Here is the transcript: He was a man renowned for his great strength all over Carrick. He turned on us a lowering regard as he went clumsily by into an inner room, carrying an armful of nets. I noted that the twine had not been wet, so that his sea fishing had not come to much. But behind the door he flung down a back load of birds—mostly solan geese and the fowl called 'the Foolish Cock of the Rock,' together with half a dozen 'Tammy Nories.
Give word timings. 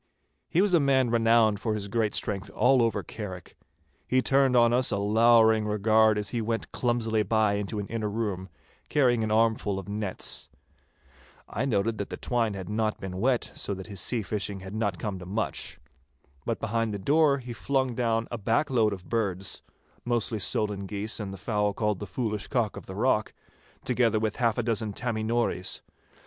He 0.49 0.63
was 0.63 0.73
a 0.73 0.79
man 0.79 1.11
renowned 1.11 1.59
for 1.59 1.75
his 1.75 1.87
great 1.87 2.15
strength 2.15 2.49
all 2.55 2.81
over 2.81 3.03
Carrick. 3.03 3.55
He 4.07 4.23
turned 4.23 4.55
on 4.57 4.73
us 4.73 4.89
a 4.89 4.97
lowering 4.97 5.67
regard 5.67 6.17
as 6.17 6.29
he 6.31 6.41
went 6.41 6.71
clumsily 6.71 7.21
by 7.21 7.53
into 7.53 7.77
an 7.77 7.85
inner 7.85 8.09
room, 8.09 8.49
carrying 8.89 9.23
an 9.23 9.31
armful 9.31 9.77
of 9.77 9.87
nets. 9.87 10.49
I 11.47 11.65
noted 11.65 11.99
that 11.99 12.09
the 12.09 12.17
twine 12.17 12.55
had 12.55 12.67
not 12.67 12.97
been 12.99 13.19
wet, 13.19 13.51
so 13.53 13.75
that 13.75 13.85
his 13.85 14.01
sea 14.01 14.23
fishing 14.23 14.61
had 14.61 14.73
not 14.73 14.97
come 14.97 15.19
to 15.19 15.25
much. 15.27 15.79
But 16.47 16.59
behind 16.59 16.95
the 16.95 16.97
door 16.97 17.37
he 17.37 17.53
flung 17.53 17.93
down 17.93 18.27
a 18.31 18.39
back 18.39 18.71
load 18.71 18.93
of 18.93 19.07
birds—mostly 19.07 20.39
solan 20.39 20.87
geese 20.87 21.19
and 21.19 21.31
the 21.31 21.37
fowl 21.37 21.73
called 21.73 21.99
'the 21.99 22.07
Foolish 22.07 22.47
Cock 22.47 22.75
of 22.75 22.87
the 22.87 22.95
Rock,' 22.95 23.35
together 23.85 24.17
with 24.19 24.37
half 24.37 24.57
a 24.57 24.63
dozen 24.63 24.93
'Tammy 24.93 25.21
Nories. 25.23 25.83